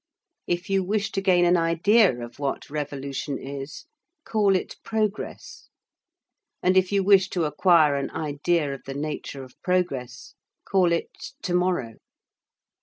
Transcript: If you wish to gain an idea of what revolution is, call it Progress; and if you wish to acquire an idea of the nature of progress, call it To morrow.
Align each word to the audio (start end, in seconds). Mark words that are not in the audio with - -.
If 0.47 0.67
you 0.67 0.83
wish 0.83 1.11
to 1.11 1.21
gain 1.21 1.45
an 1.45 1.57
idea 1.57 2.25
of 2.25 2.39
what 2.39 2.71
revolution 2.71 3.37
is, 3.37 3.85
call 4.25 4.55
it 4.55 4.77
Progress; 4.83 5.69
and 6.63 6.75
if 6.75 6.91
you 6.91 7.03
wish 7.03 7.29
to 7.29 7.43
acquire 7.45 7.95
an 7.97 8.09
idea 8.09 8.73
of 8.73 8.81
the 8.87 8.95
nature 8.95 9.43
of 9.43 9.53
progress, 9.61 10.33
call 10.65 10.91
it 10.91 11.35
To 11.43 11.53
morrow. 11.53 11.97